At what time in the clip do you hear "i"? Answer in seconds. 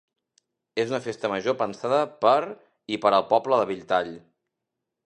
2.97-3.01